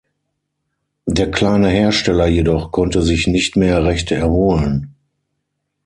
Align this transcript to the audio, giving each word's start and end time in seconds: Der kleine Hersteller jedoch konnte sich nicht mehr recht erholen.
Der 1.05 1.29
kleine 1.29 1.69
Hersteller 1.69 2.25
jedoch 2.25 2.71
konnte 2.71 3.03
sich 3.03 3.27
nicht 3.27 3.55
mehr 3.55 3.83
recht 3.85 4.09
erholen. 4.11 4.95